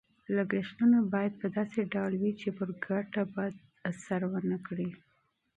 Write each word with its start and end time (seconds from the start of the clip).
لګښتونه 0.35 0.97
باید 1.13 1.33
په 1.41 1.47
داسې 1.57 1.79
ډول 1.93 2.13
وي 2.21 2.31
چې 2.41 2.49
پر 2.57 2.69
ګټه 2.85 3.21
منفي 3.35 3.65
اغېز 3.89 4.21
ونه 4.31 4.57
کړي. 4.67 4.89